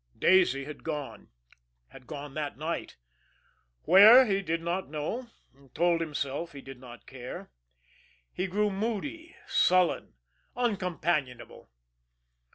[0.17, 1.29] Daisy had gone
[1.89, 2.95] had gone that night
[3.83, 7.51] where, he did not know, and told himself he did not care.
[8.33, 10.13] He grew moody, sullen,
[10.57, 11.69] uncompanionable.